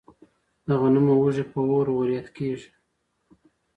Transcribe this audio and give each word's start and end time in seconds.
د 0.67 0.69
غنمو 0.81 1.13
وږي 1.17 1.43
په 1.51 1.59
اور 1.69 1.87
وریت 1.97 2.27
کیږي. 2.37 2.69